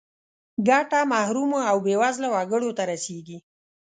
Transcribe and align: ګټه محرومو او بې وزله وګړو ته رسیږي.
ګټه 0.67 0.99
محرومو 1.13 1.59
او 1.69 1.77
بې 1.85 1.95
وزله 2.01 2.27
وګړو 2.31 2.75
ته 2.77 2.83
رسیږي. 2.91 3.37